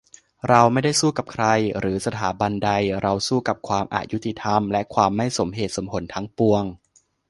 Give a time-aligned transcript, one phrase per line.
[0.49, 1.45] "เราไม่ได้สู้กับใคร
[1.79, 2.69] หรือสถาบันใด
[3.01, 6.63] เราสู้กับความอยุติธรรมและความไม่สมเหตุสมผลทั้งปวง"